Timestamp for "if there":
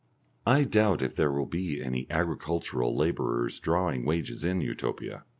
1.03-1.31